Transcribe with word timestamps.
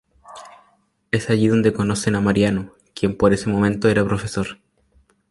Es 1.11 1.29
allí 1.29 1.45
adonde 1.45 1.73
conocen 1.73 2.15
a 2.15 2.21
Mariano, 2.21 2.71
quien 2.95 3.15
por 3.15 3.33
ese 3.33 3.49
momento 3.51 3.87
era 3.87 4.03
profesor. 4.03 4.57